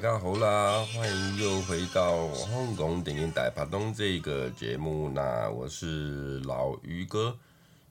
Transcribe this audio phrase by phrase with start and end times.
[0.00, 5.08] 大家好啦，欢迎又回到香港电影大拍档这个节目。
[5.08, 7.36] 那我是老于哥。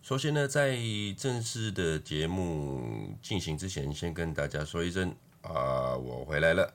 [0.01, 0.77] 首先呢，在
[1.17, 6.73] 正式的节目进行之前，先跟大家说一声啊，我回来了。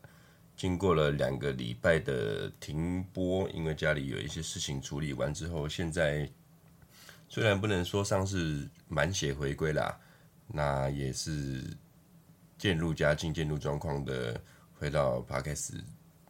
[0.55, 6.31] 经过了两个礼拜的停播，因为家里有一些事情处理完之后，现在
[7.31, 9.99] 虽然不能说上是满血回归啦，
[10.47, 11.65] 那也是
[12.59, 14.39] 渐入佳境、渐入状况的
[14.83, 15.81] 回到 Podcast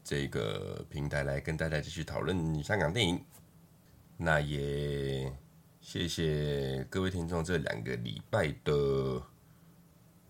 [0.04, 3.18] 这个平台来跟大家继续讨论香港电影。
[4.18, 5.34] 那也
[5.80, 9.22] 谢谢各位听众这两个礼拜的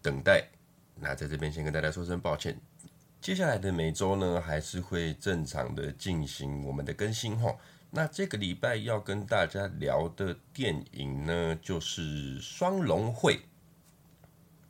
[0.01, 0.49] 等待。
[0.95, 2.57] 那在这边先跟大家说声抱歉。
[3.21, 7.53] 接下来的每周呢，还是会正常的进行我们的更新哈。
[7.91, 13.35] 那这个礼拜要跟大家聊的电影呢，就是《双龙会》，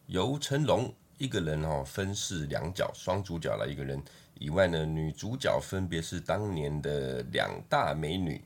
[0.06, 4.02] 由成龙一个人哦分饰两角，双主角了一个人
[4.34, 8.42] 以外呢，女主角分别是当年的两大美女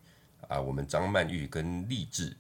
[0.49, 2.37] 啊，我们张曼玉跟励志。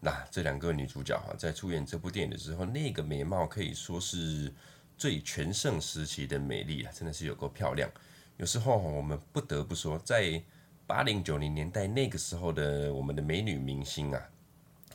[0.00, 4.52] 那这两个女主角哈，在出演这部电影的时候，那个美貌可以说是。
[5.00, 7.88] 最全盛时期的美丽啊，真的是有够漂亮。
[8.36, 10.42] 有时候我们不得不说，在
[10.88, 14.20] 八零九零年代那个时候的我们的美女明星啊，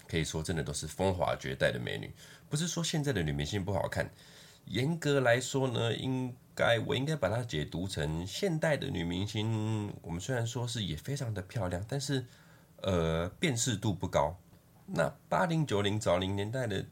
[0.05, 2.11] 可以说真的都是风华绝代的美女。
[2.49, 4.11] 不是说现在的女明星不好看，
[4.65, 9.93] 严格来说呢，应该我应该把它解读成现代的女明星。
[10.01, 12.25] 我们虽然说是也非常的漂亮，但是
[12.81, 14.35] 呃辨识度不高。
[14.85, 16.85] 那八零九零早零年代的。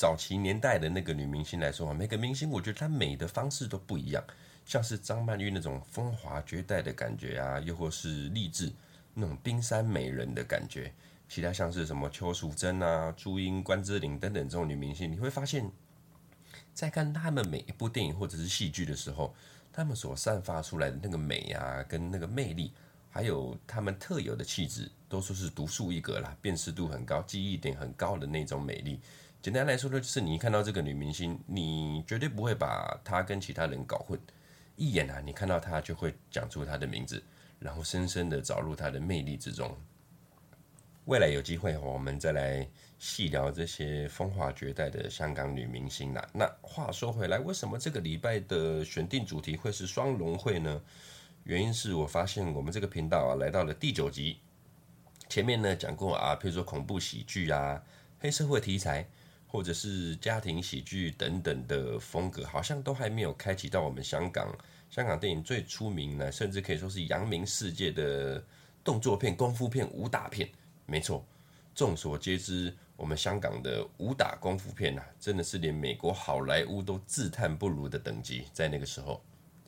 [0.00, 4.22] 早期年代的那个女明星来说，每个明星我觉得她美的方式都不一样，
[4.64, 8.72] 像是张曼玉那种风华绝代的感觉啊，又或是励志
[9.14, 10.92] 那种冰山美人的感觉，
[11.28, 15.68] 其他像是什么邱淑贞啊、朱茵、关之琳等等这种女明星，你会发现，
[16.78, 19.34] 在看他们每一部电影或者是戏剧的时候，
[19.72, 22.72] 他们所散发出来的那个美啊，跟那个魅力，
[23.10, 29.00] 还有他们特有的气质，都说是独树一格啦，辨识度很高，记忆点很高的那种美丽。
[29.42, 34.16] 简单来说呢，就是你一看到这个女明星，你绝对不会把她跟其他人搞混。
[34.76, 37.20] 一眼啊，你看到她就会讲出她的名字，
[37.58, 39.76] 然后深深的走入她的魅力之中。
[41.08, 46.28] 未来有机会，我们再来细聊这些风华绝代的香港女明星啦。
[46.34, 50.78] 那话说回来，为什么这个礼拜的选定主题会是双龙会呢？
[51.44, 54.36] 原因是我发现我们这个频道啊，来到了第九集。
[55.30, 57.82] 前面呢讲过啊，譬如说恐怖喜剧啊，
[58.18, 59.08] 黑社会题材。
[59.50, 64.54] 或者是家庭喜剧等等的风格，好像都还没有开启到我们香港
[64.90, 68.44] 香港电影最出名呢，甚至可以说是扬名世界的
[68.84, 70.46] 动作片、功夫片、武打片。
[70.90, 71.22] 没错，
[71.74, 79.22] 众所皆知，我们香港的武打功夫片呐，真的是连美国好莱坞都自叹不如的等级，在那个时候，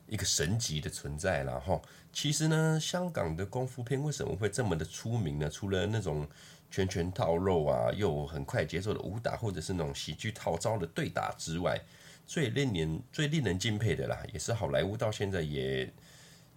[0.07, 1.79] 一个神级的存在了哈。
[2.11, 5.47] 其实呢，香港的功夫片为什么会这么的出名呢？
[5.47, 6.27] 除了那种
[6.71, 11.79] 拳拳套肉啊，又很快节奏的武打，或者是那种喜剧套招的对打之外，
[12.25, 15.87] 最令人最令人敬佩的啦，也是好莱坞到现在也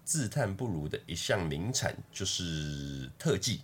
[0.04, 3.60] 自叹不如的一项名产，就是特技。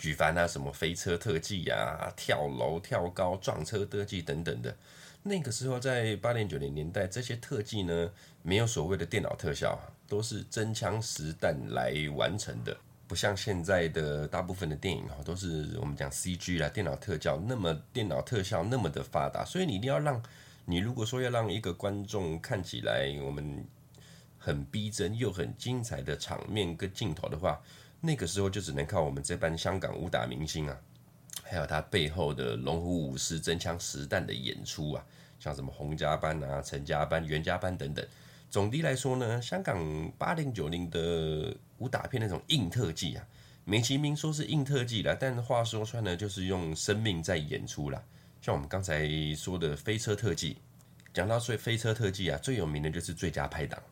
[0.00, 4.74] 举凡啊，什么飞车特技啊、跳楼、跳高、撞车特技等等的，
[5.22, 8.10] 那个时候在八零九零年代，这些特技呢，
[8.42, 9.78] 没有所谓的电脑特效，
[10.08, 12.74] 都是真枪实弹来完成的。
[13.06, 20.22] 不像现在的大部分的电影哈，都是我们讲 CG 啦，电脑特效那么电脑特效那么的发达，所以你一定要让
[20.64, 23.66] 你如果说要让一个观众看起来我们
[24.38, 27.60] 很逼真又很精彩的场面跟镜头的话，
[28.00, 30.80] 那个时候就只能靠我们这班香港武打明星啊，
[31.42, 35.04] 还有他背后的龙虎武师真枪实弹的演出啊，
[35.38, 38.06] 像什么洪家班啊、陈家班、袁家班等等。
[38.48, 43.24] 总的来说呢，香港八零九零的武打片那种硬特技啊，
[43.64, 48.02] 美其名说是硬特技啦，但话说出来呢，就是用生命在演出啦。
[48.42, 49.06] 像我们刚才
[49.36, 50.56] 说的飞车特技，
[51.12, 53.78] 讲到最飞车特技啊，最有名的就是《最佳拍档》。《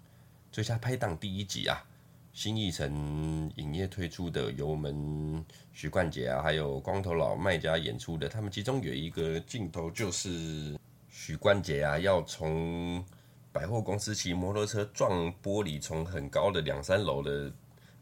[0.50, 1.84] 最佳拍档》第一集啊，
[2.32, 10.78] 新艺城影业推出的，由我们许冠杰啊，还有光头佬卖家演出的，他们其中有一个镜头就是
[11.08, 13.04] 许冠杰啊，要从
[13.50, 17.50] 百货公司骑摩托车撞玻璃，从很高的两三楼的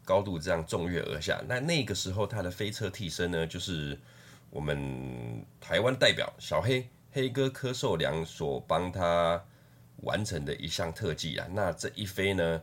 [0.05, 1.41] 高度这样纵跃而下。
[1.47, 3.99] 那那个时候他的飞车替身呢，就是
[4.51, 9.43] 我们台湾代表小黑黑哥柯受良所帮他
[10.03, 11.47] 完成的一项特技啊。
[11.51, 12.61] 那这一飞呢，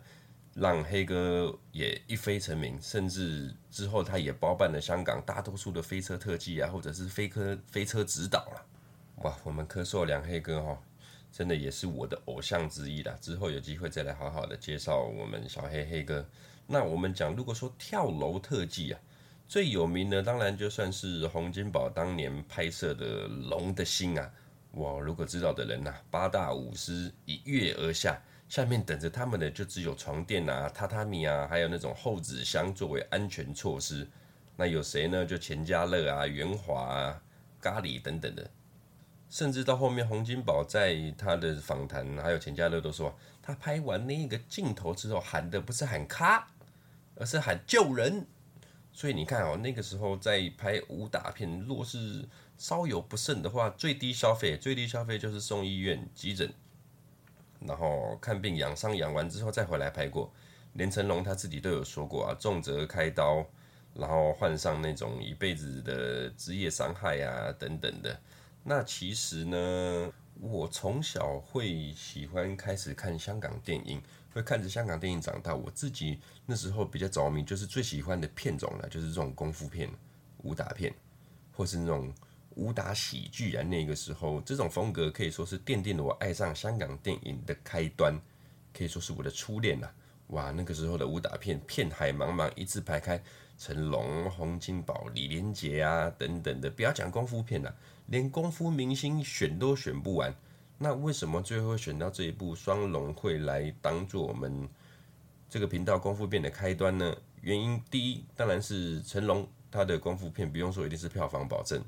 [0.55, 8.57] 让黑哥也一飞成名，甚至之后他也包办了香港大多数的飞车特技啊，或者是飞科飞车指导啊。
[9.23, 10.79] 哇，我们柯受良黑哥哈。
[11.37, 13.13] 真的也是我的偶像之一啦。
[13.21, 16.25] 之后有机会再来好好的介绍我们小黑黑哥。
[16.65, 19.01] 那我们讲，如果说跳楼特技啊，
[19.49, 24.31] 最有名的当然就算是洪金宝当年拍摄的《龙的心》啊。
[24.75, 28.17] 哇，如果知道的人呐、八大武师一跃而下，
[28.55, 34.07] 下面等着他们的就只有床垫啊、榻榻米啊，还有那种厚纸箱作为安全措施。
[34.55, 35.27] 那有谁呢？
[35.27, 37.23] 就钱嘉乐啊、元华啊、
[37.61, 38.49] 咖喱等等的。
[39.29, 43.13] 甚至到后面，洪金宝在他的访谈，还有钱嘉乐都说，
[43.43, 46.47] 他拍完那个镜头之后，喊的不是喊咔，
[47.17, 48.25] 而是喊救人。
[48.93, 52.25] 所以你看哦，那个时候在拍武打片，若是
[52.57, 56.55] 稍有不慎的话，最低消费，最低消费就是送医院急诊，
[57.67, 60.33] 然后看病养伤，养完之后再回来拍过。
[60.75, 63.45] 连成龙他自己都有说过啊，重则开刀，
[63.95, 68.21] 然后患上那种一辈子的职业伤害啊等等的。
[68.63, 74.03] 那其实呢，我从小会喜欢开始看香港电影。
[74.35, 79.89] 会看着香港电影长大，我自己那时候比较着迷，就是最喜欢的片种呢，就是这种功夫片、
[80.39, 80.93] 武打片，
[81.53, 82.13] 或是那种
[82.57, 83.63] 武打喜剧啊。
[83.63, 88.19] 那个时候，这种风格可以说是奠定了我爱上香港电影的开端，
[88.73, 89.89] 可以说是我的初恋呐。
[90.29, 93.23] 哇，那个时候的武打片，片海茫茫，一字排开，
[93.59, 96.71] 成龙、洪金宝、李连杰啊等等的。
[96.71, 97.75] 不要讲功夫片了，
[98.07, 100.35] 连功夫明星选都选不完。
[100.79, 104.69] 那为什么最后选到这一部《双龙会》来当做我们
[105.49, 107.15] 这个频道功夫片的开端呢？
[107.43, 111.85] 原因第一当然是成龙他的功夫片不用说一定是票房保证，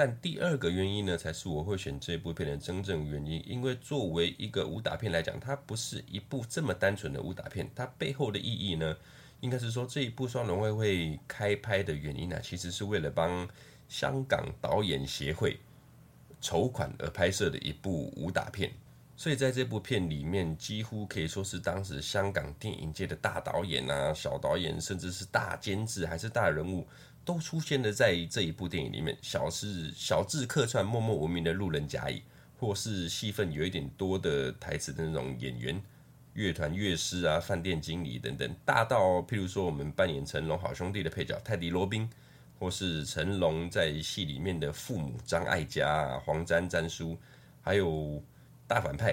[0.00, 3.44] 但第二个原因呢，才是我会选这部片的真正原因。
[3.46, 8.96] 因为作为一个武打片来讲，它不是一部这么单纯的武打片，它背后的意义呢，
[9.40, 13.46] 应该是说这一部《双龙会》会开拍的原因呢，其实是为了帮
[13.90, 15.60] 香港导演协会。
[16.40, 18.72] 筹款而拍摄的一部武打片，
[19.20, 26.88] 所以在这部片里面，几乎可以说是当时香港电影界的大导演啊、小导演，甚至是大监制还是大人物，
[27.22, 29.14] 都出现了在这一部电影里面。
[29.20, 32.22] 小是小至客串默默无名的路人甲乙，
[32.58, 35.78] 或是戏份有一点多的台词的那种演员、
[36.32, 42.08] 乐团乐师啊、饭店经理等等，大到譬如说我们扮演成龙好兄弟的配角泰迪罗宾。
[42.58, 47.16] 或是成龙在戏里面的父母张艾嘉、黄沾、沾叔，
[47.62, 48.22] 还有
[48.70, 49.12] 大反派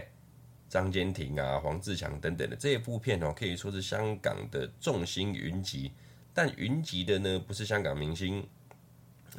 [0.69, 5.91] 张坚庭啊、黄志强等等的这一部片哦，可以说是香港的众星云集。
[6.31, 8.47] 但云集的呢，不是香港明星，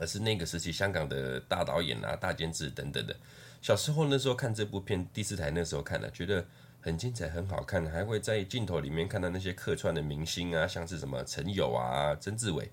[0.00, 3.14] 而是那个时期香港的大导演啊、大监制等等的。
[3.62, 6.44] 小时候那时候看这部片，第四台那时候看了，觉得
[6.80, 12.68] 很精彩、很好看，还会在镜头里面看到那些客串的明星啊，像是什么陈友啊、曾志伟。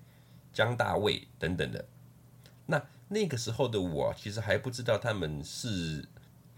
[0.52, 1.84] 江大卫等等的，
[2.64, 6.08] 那那个时候的我其实还不知道他们是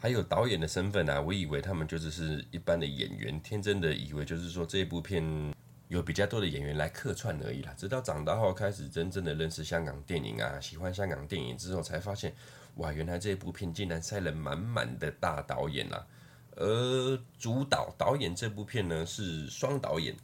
[0.00, 5.52] 还有导演的身份啊，我以为他们就只是一般的演员，天真的以为就是说这部片
[5.88, 7.74] 有比较多的演员来客串而已啦。
[7.76, 12.32] 直到长大后开始真正的认识香港电影啊，喜欢香港电影之后，才发现
[12.76, 16.06] 哇，原来这部片竟然塞了满满的大导演啊。
[16.54, 20.14] 而主导导演这部片呢是双导演，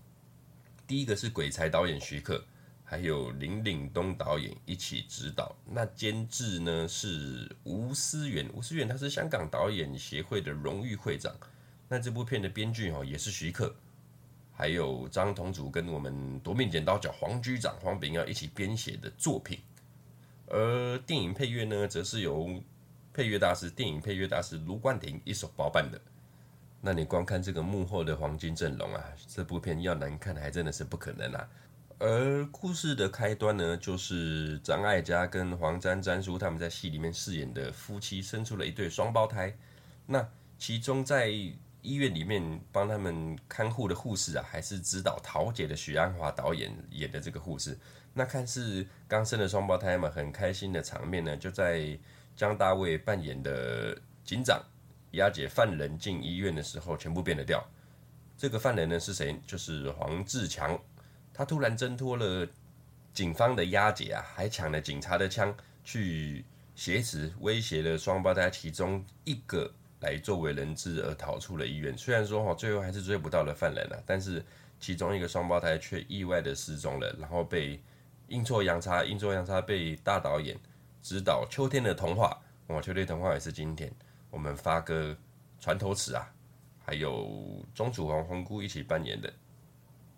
[0.87, 2.45] 第一个是鬼才导演徐克。
[2.87, 11.35] 还有林岭东导演一起指导，那监制呢是吴思远，吴思远他是香港导演协会的荣誉会长。
[11.89, 13.75] 那这部片的编剧哦也是徐克，
[14.53, 19.59] 还有张同祖跟我们夺命剪刀脚黄局长黄炳耀一起编写的作品。
[20.47, 22.63] 而电影配乐呢，则是由
[23.13, 25.99] 配乐大师、电影配乐大师卢冠廷一手包办的。
[26.83, 31.49] 那你光看这个幕后的黄金阵容啊，这部片要难看还真的是不可能啊。
[32.07, 39.57] 而故事的开端呢，就是张艾嘉跟黄沾沾叔他们在戏里面饰演的夫妻生出了一对双胞胎。
[40.05, 47.75] 那其中在医院里面帮他们看护的护士啊，还是指导桃姐的许鞍华导演演的这个护士。
[48.13, 51.99] 那看似刚生的双胞胎嘛，很开心的场面呢，就在
[52.37, 54.63] 江大卫扮演的警长
[55.13, 57.67] 押解犯人进医院的时候，全部变了调。
[58.37, 59.41] 这个犯人呢是谁？
[59.47, 60.79] 就是黄志强。
[61.35, 62.49] 他突然挣脱了
[63.13, 66.45] 警方的押解啊，还抢了警察的枪去
[66.77, 71.99] 挟持、威胁了双胞胎其中一个来作为人质而逃出了医院。
[71.99, 74.45] 虽然说哈，最后还是追不到了犯人了，但是
[74.79, 77.83] 其中一个双胞胎却意外的失踪了，然后被
[78.29, 80.57] 阴错阳差，阴错阳差被大导演
[81.03, 82.41] 指导《秋天的童话》
[82.73, 83.93] 哇，《秋天童话》也是今天
[84.31, 85.17] 我们发哥
[85.59, 86.33] 船头尺啊，
[86.85, 89.33] 还有钟楚红红姑一起扮演的。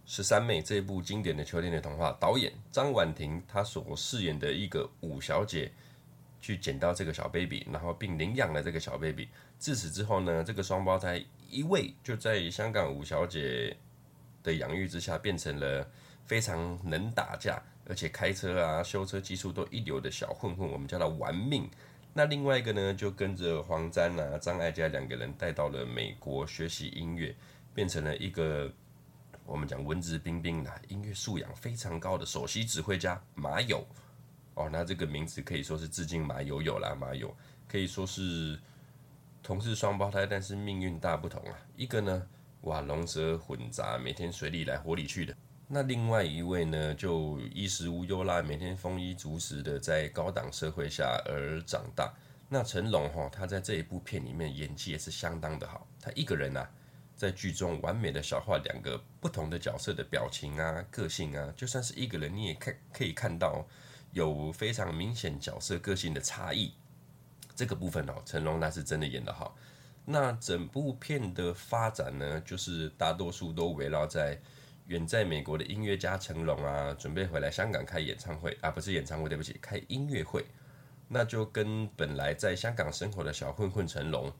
[0.09, 5.73] 十三妹这部经典的秋天的童话，导演张婉婷她所饰演的一个五小姐，
[6.41, 9.29] 去捡到这个小 baby，然后并领养了这个小 baby。
[9.59, 11.21] 自此之后呢，这个双胞胎
[11.51, 13.77] 一位就在香港五小姐
[14.45, 15.85] 的养育之下，变成了
[16.25, 21.69] 非常能打架，而且开车啊、修车技术都一流的小混混，我们叫他玩命。
[22.15, 27.35] 那另外一个呢，就跟着黄沾啊、张艾嘉两个人带到了美国学习音乐，
[27.75, 28.73] 变成了一个
[29.47, 33.87] 我们讲文质彬彬的、音乐素养非常高的首席指挥家马友。
[34.55, 37.35] 哦，那这个名字可以说是致敬马友友啦，马友
[37.69, 38.59] 可以说是
[39.43, 41.59] 同是双胞胎，但是命运大不同啊。
[41.77, 42.27] 一个呢，
[42.63, 45.37] 哇，龙蛇混杂，每天水里来火里去的。
[45.69, 52.13] 那另外一位呢，就衣食无忧啦，每天丰衣足食的，在高档社会下而长大。
[52.49, 55.87] 那成龙哈，他在这一部片里面演技也是相当的好。
[56.01, 56.71] 他一个人啊，
[57.17, 63.67] 在剧中完美的消化两个不同的角色的表情啊、个性啊，就算是一个人，你也看可以看到
[64.13, 66.73] 有非常明显角色个性的差异。
[67.55, 69.57] 这个部分哦，成龙那是真的演得好。
[70.05, 74.39] 那整部片的发展呢，就是大多数都围绕在。
[74.89, 80.47] 远在美国的音乐家成龙啊，准备回来香港开演唱会啊，不是演唱会，对不起，开音乐会，
[81.09, 84.33] 那就跟本来在香港生活的小混混成龙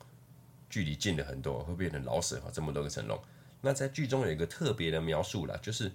[0.69, 3.19] 距离近了很多，会变成老舍哈，这么多个成龙。
[3.61, 5.91] 那在剧中有一个特别的描述啦，就是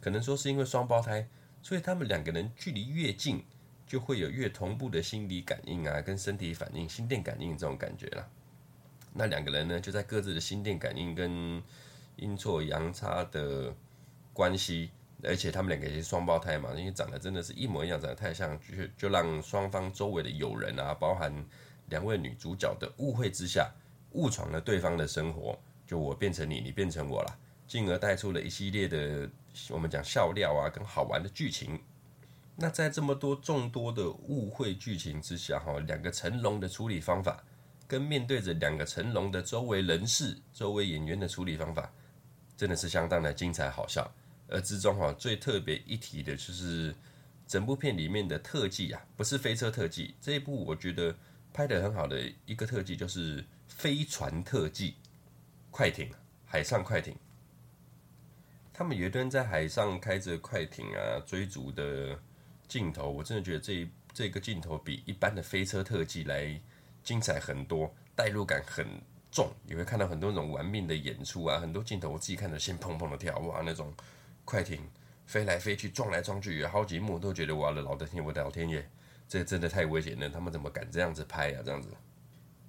[0.00, 1.26] 可能说是因为双胞胎，
[1.62, 3.44] 所以他们两个人距离越近，
[3.86, 8.28] 就会有越同步的心理感应啊，跟身体反应、心电感应这种感觉啦。
[9.12, 11.62] 那两个人呢，就在各自的心电感应跟
[12.16, 13.74] 阴错阳差的。
[14.36, 14.90] 关系，
[15.24, 21.32] 而且他们两个也是双胞胎嘛，因为长得真的是一模一样，长得太像，就就让双方周围的友人啊，包含
[21.88, 23.72] 两位女主角的误会之下，
[24.16, 29.28] 误闯了对方的生活，就我变成你，你变成我了，进而带出了一系列的
[29.68, 31.78] 我们讲笑料啊，跟好玩的剧情。
[32.56, 37.44] 那在这么多众多的误会剧情之下，哈，两个成龙的处理方法，
[37.86, 41.92] 跟面对着两个成龙的周围人士、周围演员的处理方法，
[42.56, 44.10] 真的是相当的精彩好笑。
[44.48, 46.94] 而之中哈最特别一提的就是
[47.46, 50.14] 整部片里面的特技啊，不是飞车特技。
[50.20, 51.14] 这一部我觉得
[51.52, 54.96] 拍得很好的一个特技就是飞船特技，
[55.70, 56.10] 快艇，
[56.44, 57.14] 海上快艇。
[58.72, 62.18] 他们有一段在海上开着快艇啊追逐的
[62.68, 66.60] 镜头，我真的觉得这这个镜头比一般的飞车特技来
[67.02, 68.86] 精彩很多，代入感很
[69.30, 69.50] 重。
[69.64, 73.92] 你会看到很多那种玩命的演出啊，很多镜头我自己看着心砰砰的跳，哇那种。
[74.48, 74.80] 快艇
[75.26, 78.88] 飞来飞去，撞来撞去，有好几幕都觉得哇，老的天，我的老天爷，
[79.28, 80.28] 这真的太危险了！
[80.28, 81.62] 他们怎么敢这样子拍啊？
[81.64, 81.88] 这样子，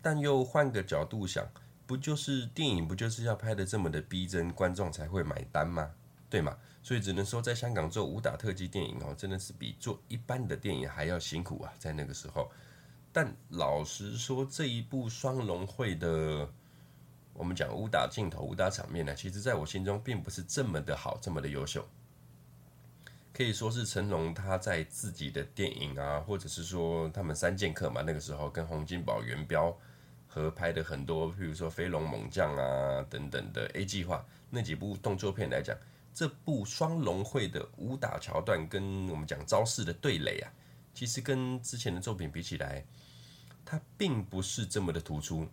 [0.02, 1.48] 但又换个角度想，
[1.86, 5.92] 不就是电影不就是要拍得这么的逼真，观众才会买单吗？
[6.30, 6.58] 对吗？
[6.84, 12.50] 所以只能说，在香港做武打特技电影哦，真的是比做一般的电影还要辛苦啊，在那个时候。
[13.12, 16.48] 但老实说，这一部双龙会的。
[17.34, 21.88] 我们讲武打镜头、武打场面呢，其实在我心中并不是这么的好，这么的优秀。
[23.32, 29.72] 可以说是成龙他在自己的电影啊，或者是说他们三剑客嘛，那个时候跟洪金宝、元彪
[30.28, 35.76] 合拍的很多，譬如说《飞龙猛将》啊等等的 A 计划那几部动作片来讲，
[36.14, 40.52] 这部双龙会的武打桥段跟我们讲招式的对垒啊，
[40.94, 42.86] 其实跟之前的作品比起来，
[43.66, 45.48] 它并不是这么的突出。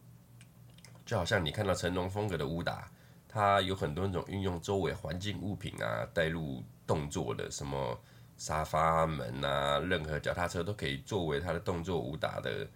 [1.07, 2.91] 就好像你看到成龙风格的武打，
[3.29, 8.01] 它有很多种运用周围环境物品啊带入动作的，什么
[8.37, 12.67] 沙发门啊，任何脚踏车都可以作为它的动作武打的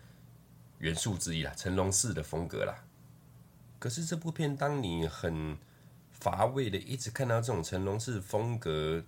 [0.79, 2.75] 元素之一啦，成龙式的风格啦。
[3.79, 5.57] 可是这部片当你很
[6.11, 9.03] 乏味的一直看到这种成龙式风格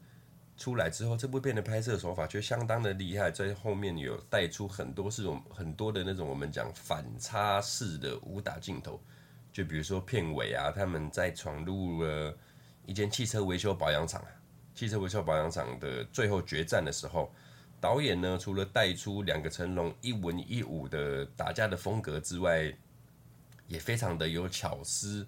[0.57, 9.01] 出来之后，这部片的拍摄手法却相当的厉害，在后面有带出很多是种很多的那种我们讲反差式的武打镜头。
[9.53, 12.37] 就比如说片尾啊，他们在闯入了
[12.87, 14.31] 一间汽车维修保养厂啊，
[14.75, 17.33] 汽车维修保养厂的最后决战的时候，
[17.81, 22.73] 导演呢除了带出两个成龙一文一武的打架的风格之外，
[23.67, 25.27] 也非常的有巧思，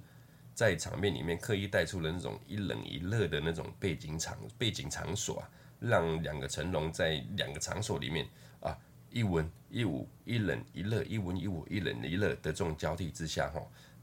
[0.54, 8.28] 在场面里面刻意带出了那种一冷一热的那种背景场背景场所啊，让两个成龙在两个场所里面
[8.61, 8.76] 啊
[9.11, 13.61] 一文一武一冷一热一文一武一冷一热的这种交替之下哈。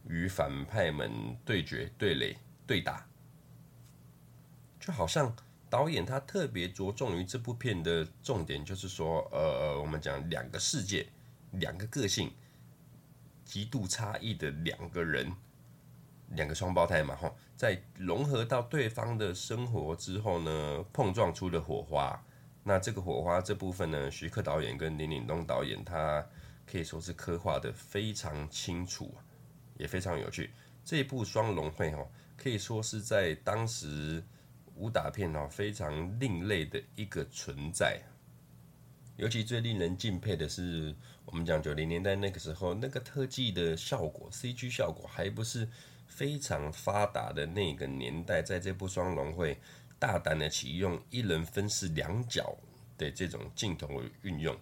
[0.07, 1.11] 与反派们
[1.45, 3.05] 对决、对垒、对打，
[4.79, 5.35] 就好像
[5.69, 11.07] 导演他特别着重于这部片的重点，就是说，呃，我们讲两个世界、
[11.51, 12.31] 两个个性
[13.45, 15.31] 极度差异的两个人，
[16.29, 22.19] 两个双胞胎嘛，哈，在融合到对方的生活之后呢，碰撞出了火花，
[22.63, 26.25] 那这个火花这部分呢，徐克导演跟林岭东导演他
[26.65, 29.13] 可以说是刻画得非常清楚，
[29.77, 30.51] 也非常有趣。
[30.83, 34.23] 这一部《双龙会》哦，可以说是在当时
[34.79, 38.01] 武打片哦非常另类的一个存在。
[39.17, 40.95] 尤其最令人敬佩的是，
[41.25, 45.67] 我们讲九零年代那个时候，那个特技的效果，CG 效果还不是
[46.07, 49.55] 非常发达的那个年代，在这部《双龙会》
[49.99, 52.55] 大胆的启用一人分饰两角
[52.97, 54.57] 的这种镜头运用。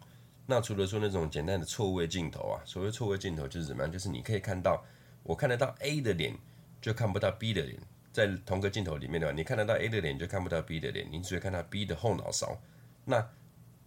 [0.48, 3.92] 那除了说那种简单的错位镜头啊，所谓错位镜头就是怎么样？
[3.92, 4.84] 就是你可以看到，
[5.22, 6.36] 我看得到 A 的脸，
[6.82, 7.80] 就看不到 B 的脸，
[8.18, 12.60] 在同个镜头里面的话，你看得到 A 的脸，就看不到 B 的脸，你只会看到 B 的后脑勺。
[13.06, 13.24] 那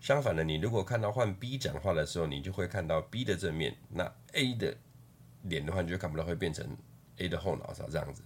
[0.00, 3.76] 相反的，你如果看到换 B 讲话的时候，你就会看到 B 的正面。
[3.88, 4.76] 那 A 的
[5.42, 6.64] 脸的话，你就看不到，会变成
[7.16, 8.22] A 的后脑勺这样子。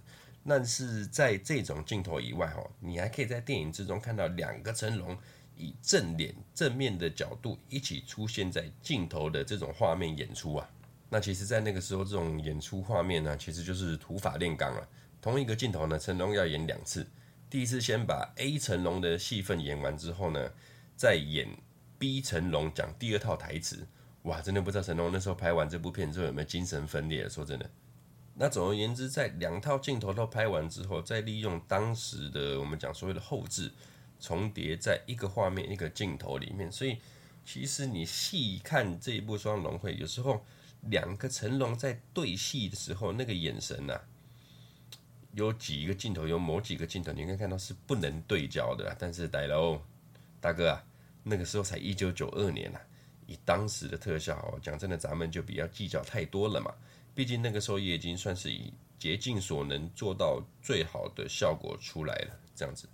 [0.47, 5.17] 但是在这种镜头以外，哦，你还可以在电影之中看到两个成龙
[5.57, 10.69] 以正脸正面的角度一起出现在镜头的这种画面演出啊。
[11.09, 14.87] 那其实，在那个时候，这种演出画面呢，其实就是土法炼钢了。
[15.25, 17.03] 同一个镜头呢，成龙要演两次。
[17.49, 20.51] 第一次先把 A 成龙的戏份演完之后呢，
[20.95, 21.49] 再演。
[21.97, 23.87] B 成龙讲第二套台词，
[24.23, 27.27] 哇，真的不知道成龙那时候拍完这部片之后有没有精神分裂。
[27.27, 27.67] 说真的，
[28.35, 33.71] 那总而言之，在两套镜头都拍完之后，再利用当时的我们讲所谓的后置
[34.19, 36.97] 重叠在一个画面一个镜头里面，所以
[37.43, 40.45] 其实你细看这一部《双龙会》，有时候
[40.81, 44.01] 两个成龙在对戏的时候，那个眼神呐、啊，
[45.35, 48.95] 有几个镜头，有某几个镜头，你可以看到是不能对焦的。
[48.97, 49.79] 但是大佬，
[50.41, 50.83] 大哥啊！
[51.23, 52.81] 那个时候才一九九二年呐、啊，
[53.27, 56.73] 以当时的特效，讲真的，咱们就不要计较太多了嘛。
[57.13, 62.87] 毕竟那个时候也已经算是以竭尽所能做到最好的效果出来了，这样子。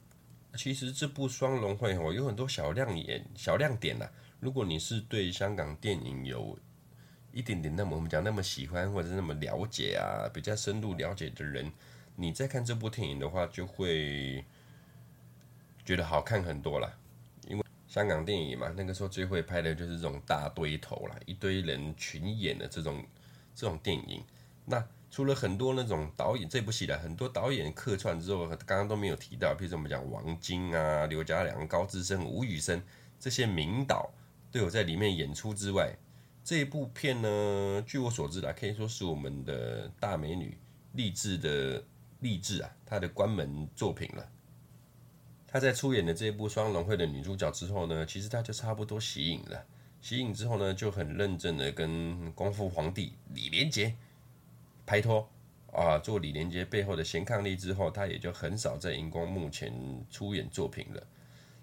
[0.56, 4.12] 其实这部《双龙会》哦，有很多小亮眼、小亮点呐、啊。
[4.39, 6.58] 如果你是对香港电影有
[7.32, 11.71] 一点点那么我们讲那么喜欢或者那么了解啊，比较深入了解的人，
[12.15, 14.45] 你在看这部电影的话，就会
[15.86, 16.97] 觉得好看很多了。
[17.88, 23.04] 香港电影嘛，那个时候最会拍的就是这种大堆头啦，一堆人群演的这种
[23.54, 24.24] 这种电影。
[24.63, 32.82] 那除了很多那种导演，这部戏的很多导演客串之后，刚刚都没有提到，比如我们讲王晶啊、刘家良、高志森、吴宇森
[33.19, 34.10] 这些名导
[34.54, 35.93] 都有在里面演出之外，
[36.45, 40.58] 这部片呢，据我所知啦，可以说是我们的大美女
[40.93, 41.84] 励志的
[42.21, 44.27] 励志啊，他的关门作品了。
[45.47, 49.65] 他在出演的这一部《双龙会》的女主角之后呢，其实他就差不多息影了。
[50.01, 53.93] 息影之后呢，就很认真的跟功夫皇帝李连杰
[54.86, 55.27] 拍拖
[55.73, 59.73] 啊，做李连杰背后的贤伉俪之后，他也就很少在荧光幕前
[60.10, 61.05] 出演作品了。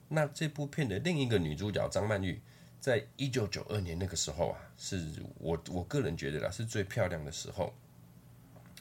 [0.06, 2.38] 那这部片的另一个女主角张曼玉，
[2.78, 5.02] 在一九九二年那个时候啊，是
[5.38, 7.72] 我我个人觉得啦，是最漂亮的时候。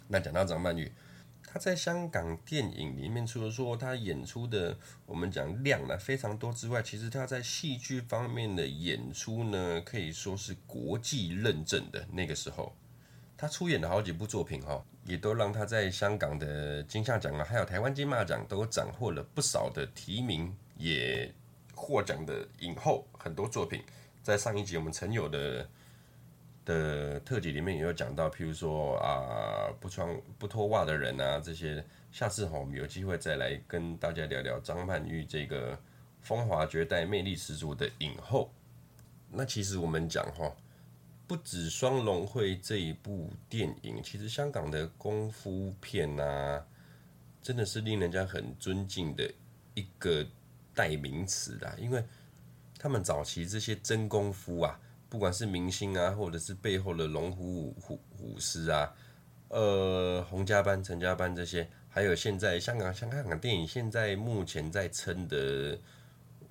[0.10, 0.92] 那讲到张曼玉。
[1.50, 12.06] 他在香港电影里面，除了说他演出的我们讲量呢非常多之外，其实他在戏剧方面的演出呢，可以说是国际认证的。
[12.12, 12.76] 那个时候，
[13.38, 21.34] 他出演了好几部作品哈，也都让他在香港的金像奖啊，还有台湾金马奖都斩获了不少的提名，也
[21.74, 23.08] 获奖的影后。
[23.18, 23.82] 很多作品
[24.22, 25.68] 在上一集我们曾有的。
[26.68, 31.84] 的特辑里面也有讲到，譬如说啊，不穿不脱袜的人啊，这些。
[32.10, 35.78] 下次哈，我们有机会再来跟大家聊聊张曼玉这个
[36.22, 38.52] 风华绝代、魅力十足的影后。
[39.30, 40.52] 那其实我们讲哈，
[41.28, 46.66] 不止《双龙会》这一部电影，其实香港的功夫片啊，
[47.40, 49.32] 真的是令人家很尊敬的
[49.76, 50.26] 一个
[50.74, 52.04] 代名词啦，因为
[52.80, 54.80] 他们早期这些真功夫啊。
[55.10, 58.94] 不管是明星啊，或者是背后的龙虎虎虎师啊，
[59.48, 65.80] 呃，洪家班、陈家班这些，还有现在香港香港电影现在目前在撑的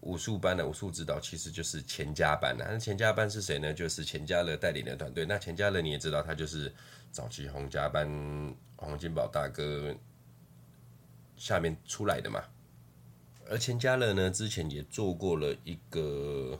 [0.00, 2.66] 武术班的武术指导，其实就是钱家班啊。
[2.70, 3.74] 那钱家班是谁呢？
[3.74, 5.26] 就是钱嘉乐带领的团队。
[5.26, 6.72] 那钱嘉乐你也知道，他就是
[7.12, 8.08] 早期洪家班、
[8.76, 9.94] 洪金宝大哥
[11.36, 12.42] 下面出来的嘛。
[13.50, 16.58] 而钱嘉乐呢，之前也做过了一个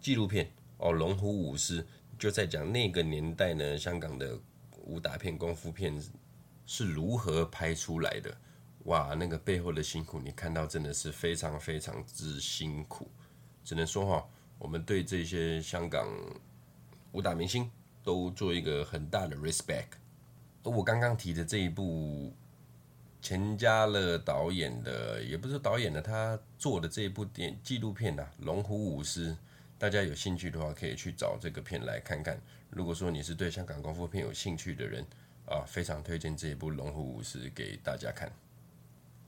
[0.00, 0.48] 纪录片。
[0.78, 1.86] 哦，龙虎武师
[2.18, 4.38] 就在讲那个年代呢，香港的
[4.84, 6.00] 武打片、功夫片
[6.66, 8.36] 是如何拍出来的。
[8.84, 13.10] 哇，那个背后的辛苦，你看到真的是非常非常之辛苦。
[13.62, 16.08] 只能说哈，我们对这些香港
[17.12, 17.70] 武打明星
[18.02, 19.98] 都做一个很大的 respect。
[20.62, 22.32] 而我刚刚提的这一部
[23.20, 29.32] 钱嘉乐导演的，也不是导演的，他做的这一部电纪录片呐，《龙虎舞狮》，
[29.78, 32.36] 大家有兴趣的话，可以去找这个片来看看。
[32.68, 35.04] 如果说你是对香港功夫片有兴趣的人
[35.46, 38.30] 啊，非常推荐这一部《龙虎舞狮》给大家看。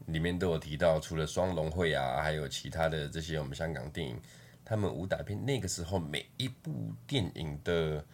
[0.07, 4.21] 里面都有提到，除了双龙会啊，还有其他的这些我们香港电影，
[4.65, 8.05] 他们武打片那个时候每一部电影的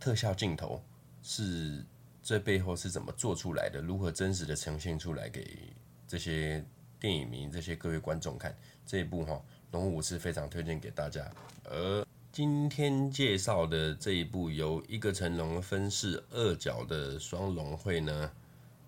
[0.00, 0.82] 特效镜头
[1.22, 1.84] 是
[2.22, 5.72] 这背后是怎么做出来的，如何真实的呈现出来给
[6.08, 6.64] 这些
[6.98, 8.52] 电影迷、这些各位观众看。
[8.84, 9.34] 这一部哈
[9.72, 11.30] 《龙武是》非常推荐给大家，
[11.64, 12.04] 而。
[12.30, 18.30] 今天介绍的这一部由一个成龙分饰二角的双龙会呢，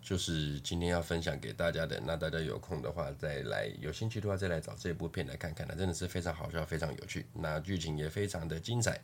[0.01, 2.01] 就是今天要分享给大家的。
[2.07, 9.01] 那大家有空的话再来，有兴趣的话再来找这部片来看看，那真的是非常好笑，非常有趣，那剧情也非常的精彩。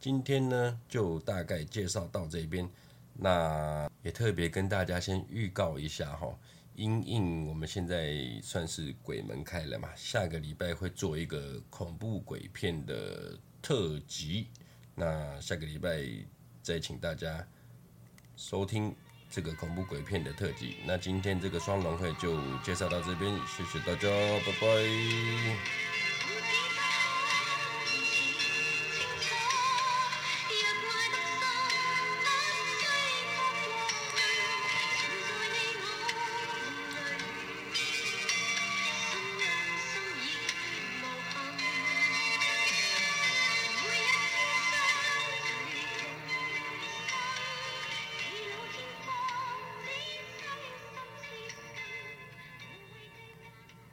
[0.00, 2.68] 今天呢就大概介绍到这边，
[3.12, 6.36] 那也特别跟大家先预告一下哈，
[6.78, 13.38] 因应我们现在算是鬼门开了嘛，下个礼拜会做一个恐怖鬼片的。
[13.60, 14.46] 特辑，
[14.94, 16.06] 那下个礼拜
[16.62, 17.44] 再请大家
[18.36, 18.94] 收听
[19.28, 20.76] 这个恐怖鬼片的特辑。
[20.86, 24.08] 那今天这个双龙会就介绍到这边，谢谢大家，
[24.46, 25.97] 拜拜。